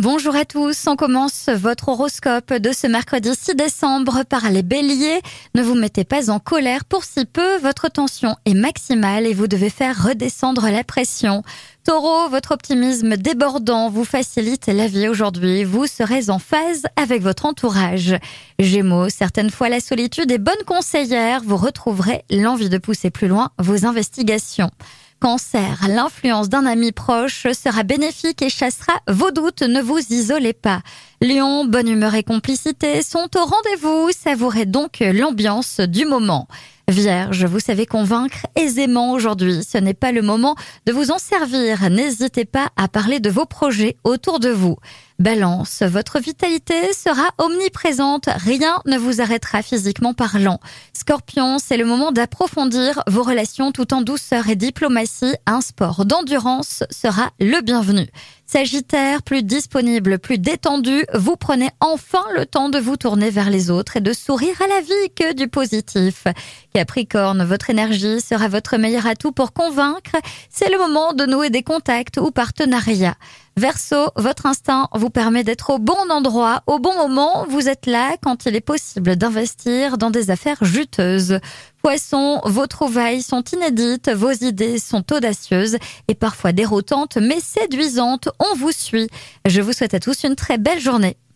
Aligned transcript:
Bonjour 0.00 0.34
à 0.34 0.44
tous, 0.44 0.88
on 0.88 0.96
commence 0.96 1.48
votre 1.48 1.90
horoscope 1.90 2.52
de 2.52 2.72
ce 2.72 2.88
mercredi 2.88 3.30
6 3.32 3.54
décembre 3.54 4.24
par 4.28 4.50
les 4.50 4.64
béliers. 4.64 5.20
Ne 5.54 5.62
vous 5.62 5.76
mettez 5.76 6.02
pas 6.02 6.32
en 6.32 6.40
colère 6.40 6.84
pour 6.84 7.04
si 7.04 7.24
peu, 7.24 7.58
votre 7.58 7.88
tension 7.88 8.34
est 8.44 8.54
maximale 8.54 9.24
et 9.24 9.34
vous 9.34 9.46
devez 9.46 9.70
faire 9.70 10.08
redescendre 10.08 10.68
la 10.68 10.82
pression. 10.82 11.44
Taureau, 11.84 12.28
votre 12.28 12.50
optimisme 12.50 13.16
débordant 13.16 13.88
vous 13.88 14.04
facilite 14.04 14.66
la 14.66 14.88
vie 14.88 15.06
aujourd'hui, 15.06 15.62
vous 15.62 15.86
serez 15.86 16.28
en 16.28 16.40
phase 16.40 16.82
avec 16.96 17.22
votre 17.22 17.46
entourage. 17.46 18.16
Gémeaux, 18.58 19.10
certaines 19.10 19.50
fois 19.50 19.68
la 19.68 19.78
solitude 19.78 20.32
est 20.32 20.38
bonne 20.38 20.54
conseillère, 20.66 21.40
vous 21.44 21.56
retrouverez 21.56 22.24
l'envie 22.30 22.68
de 22.68 22.78
pousser 22.78 23.10
plus 23.10 23.28
loin 23.28 23.50
vos 23.60 23.86
investigations. 23.86 24.72
Cancer, 25.20 25.86
l'influence 25.88 26.48
d'un 26.48 26.66
ami 26.66 26.92
proche 26.92 27.46
sera 27.52 27.82
bénéfique 27.82 28.42
et 28.42 28.50
chassera 28.50 28.92
vos 29.08 29.30
doutes, 29.30 29.62
ne 29.62 29.80
vous 29.80 29.98
isolez 30.10 30.52
pas. 30.52 30.80
Lion, 31.22 31.64
bonne 31.64 31.88
humeur 31.88 32.14
et 32.14 32.22
complicité 32.22 33.02
sont 33.02 33.28
au 33.36 33.44
rendez-vous, 33.44 34.10
savourez 34.12 34.66
donc 34.66 34.98
l'ambiance 35.00 35.80
du 35.80 36.04
moment. 36.04 36.46
Vierge, 36.88 37.46
vous 37.46 37.60
savez 37.60 37.86
convaincre 37.86 38.46
aisément 38.56 39.12
aujourd'hui. 39.12 39.64
Ce 39.64 39.78
n'est 39.78 39.94
pas 39.94 40.12
le 40.12 40.20
moment 40.20 40.54
de 40.84 40.92
vous 40.92 41.10
en 41.10 41.18
servir. 41.18 41.88
N'hésitez 41.88 42.44
pas 42.44 42.68
à 42.76 42.88
parler 42.88 43.20
de 43.20 43.30
vos 43.30 43.46
projets 43.46 43.96
autour 44.04 44.38
de 44.38 44.50
vous. 44.50 44.76
Balance, 45.18 45.82
votre 45.82 46.18
vitalité 46.18 46.92
sera 46.92 47.30
omniprésente. 47.38 48.26
Rien 48.26 48.82
ne 48.84 48.98
vous 48.98 49.22
arrêtera 49.22 49.62
physiquement 49.62 50.12
parlant. 50.12 50.60
Scorpion, 50.92 51.58
c'est 51.58 51.78
le 51.78 51.86
moment 51.86 52.12
d'approfondir 52.12 53.02
vos 53.06 53.22
relations 53.22 53.72
tout 53.72 53.94
en 53.94 54.02
douceur 54.02 54.50
et 54.50 54.56
diplomatie. 54.56 55.36
Un 55.46 55.62
sport 55.62 56.04
d'endurance 56.04 56.84
sera 56.90 57.30
le 57.40 57.62
bienvenu. 57.62 58.10
Sagittaire, 58.54 59.24
plus 59.24 59.42
disponible, 59.42 60.20
plus 60.20 60.38
détendu, 60.38 61.04
vous 61.12 61.34
prenez 61.34 61.70
enfin 61.80 62.22
le 62.36 62.46
temps 62.46 62.68
de 62.68 62.78
vous 62.78 62.96
tourner 62.96 63.28
vers 63.28 63.50
les 63.50 63.68
autres 63.68 63.96
et 63.96 64.00
de 64.00 64.12
sourire 64.12 64.54
à 64.62 64.68
la 64.68 64.80
vie 64.80 65.12
que 65.16 65.34
du 65.34 65.48
positif. 65.48 66.28
Capricorne, 66.72 67.42
votre 67.42 67.70
énergie 67.70 68.20
sera 68.20 68.46
votre 68.46 68.76
meilleur 68.76 69.08
atout 69.08 69.32
pour 69.32 69.54
convaincre. 69.54 70.12
C'est 70.50 70.70
le 70.70 70.78
moment 70.78 71.14
de 71.14 71.26
nouer 71.26 71.50
des 71.50 71.64
contacts 71.64 72.18
ou 72.18 72.30
partenariats. 72.30 73.16
Verseau, 73.56 74.10
votre 74.16 74.46
instinct 74.46 74.88
vous 74.94 75.10
permet 75.10 75.44
d'être 75.44 75.70
au 75.70 75.78
bon 75.78 76.10
endroit, 76.10 76.64
au 76.66 76.80
bon 76.80 76.92
moment. 76.94 77.46
Vous 77.48 77.68
êtes 77.68 77.86
là 77.86 78.16
quand 78.20 78.46
il 78.46 78.56
est 78.56 78.60
possible 78.60 79.14
d'investir 79.14 79.96
dans 79.96 80.10
des 80.10 80.30
affaires 80.30 80.64
juteuses. 80.64 81.38
Poisson, 81.80 82.40
vos 82.44 82.66
trouvailles 82.66 83.22
sont 83.22 83.44
inédites, 83.52 84.10
vos 84.10 84.32
idées 84.32 84.78
sont 84.80 85.04
audacieuses 85.12 85.76
et 86.08 86.14
parfois 86.14 86.52
déroutantes 86.52 87.16
mais 87.16 87.38
séduisantes. 87.38 88.28
On 88.40 88.56
vous 88.56 88.72
suit. 88.72 89.08
Je 89.46 89.60
vous 89.60 89.72
souhaite 89.72 89.94
à 89.94 90.00
tous 90.00 90.24
une 90.24 90.34
très 90.34 90.58
belle 90.58 90.80
journée. 90.80 91.16